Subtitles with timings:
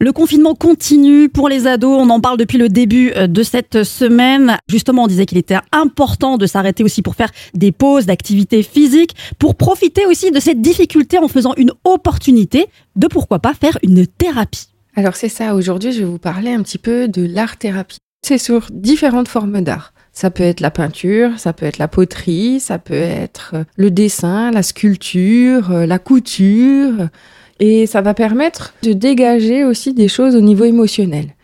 [0.00, 1.98] Le confinement continue pour les ados.
[2.00, 4.56] On en parle depuis le début euh, de cette semaine.
[4.68, 9.16] Justement, on disait qu'il était important de s'arrêter aussi pour faire des pauses d'activité physique,
[9.40, 14.06] pour profiter aussi de cette difficulté en faisant une opportunité de pourquoi pas faire une
[14.06, 14.68] thérapie.
[14.94, 17.98] Alors c'est ça, aujourd'hui je vais vous parler un petit peu de l'art-thérapie.
[18.24, 19.92] C'est sur différentes formes d'art.
[20.12, 24.52] Ça peut être la peinture, ça peut être la poterie, ça peut être le dessin,
[24.52, 27.08] la sculpture, la couture,
[27.60, 31.34] et ça va permettre de dégager aussi des choses au niveau émotionnel.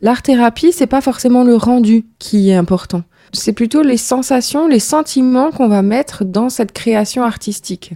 [0.00, 3.02] L'art-thérapie, c'est pas forcément le rendu qui est important.
[3.32, 7.94] C'est plutôt les sensations, les sentiments qu'on va mettre dans cette création artistique.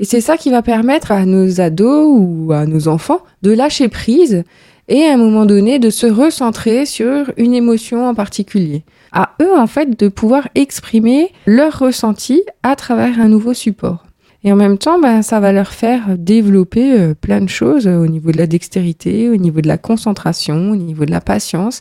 [0.00, 3.88] Et c'est ça qui va permettre à nos ados ou à nos enfants de lâcher
[3.88, 4.42] prise
[4.88, 8.82] et à un moment donné de se recentrer sur une émotion en particulier.
[9.12, 14.04] À eux, en fait, de pouvoir exprimer leur ressenti à travers un nouveau support.
[14.46, 18.06] Et en même temps, ben, ça va leur faire développer euh, plein de choses au
[18.06, 21.80] niveau de la dextérité, au niveau de la concentration, au niveau de la patience.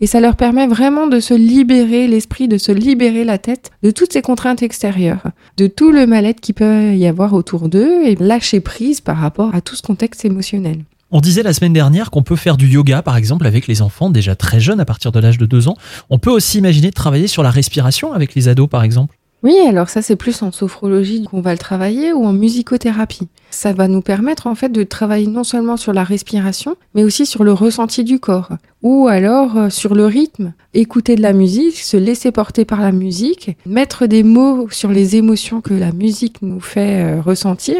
[0.00, 3.90] Et ça leur permet vraiment de se libérer l'esprit, de se libérer la tête de
[3.90, 5.24] toutes ces contraintes extérieures,
[5.56, 9.52] de tout le mal-être qui peut y avoir autour d'eux et lâcher prise par rapport
[9.52, 10.84] à tout ce contexte émotionnel.
[11.10, 14.10] On disait la semaine dernière qu'on peut faire du yoga, par exemple, avec les enfants
[14.10, 15.76] déjà très jeunes, à partir de l'âge de 2 ans.
[16.10, 19.16] On peut aussi imaginer de travailler sur la respiration avec les ados, par exemple.
[19.44, 23.28] Oui, alors ça c'est plus en sophrologie qu'on va le travailler ou en musicothérapie.
[23.50, 27.26] Ça va nous permettre en fait de travailler non seulement sur la respiration, mais aussi
[27.26, 28.48] sur le ressenti du corps.
[28.82, 32.90] Ou alors euh, sur le rythme, écouter de la musique, se laisser porter par la
[32.90, 37.76] musique, mettre des mots sur les émotions que la musique nous fait euh, ressentir,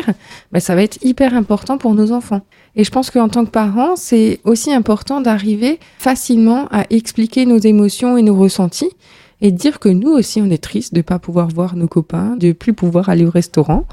[0.53, 2.43] ben, ça va être hyper important pour nos enfants.
[2.77, 7.59] Et je pense qu'en tant que parents, c'est aussi important d'arriver facilement à expliquer nos
[7.59, 8.91] émotions et nos ressentis
[9.45, 12.53] et dire que nous aussi on est triste de pas pouvoir voir nos copains, de
[12.53, 13.87] plus pouvoir aller au restaurant.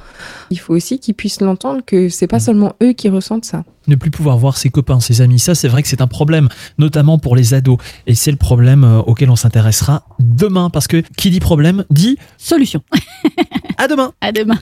[0.49, 3.65] Il faut aussi qu'ils puissent l'entendre que c'est pas seulement eux qui ressentent ça.
[3.87, 6.47] Ne plus pouvoir voir ses copains, ses amis, ça c'est vrai que c'est un problème,
[6.77, 7.77] notamment pour les ados.
[8.07, 12.17] Et c'est le problème euh, auquel on s'intéressera demain, parce que qui dit problème dit
[12.37, 12.81] solution.
[13.77, 14.13] à demain.
[14.21, 14.61] À demain.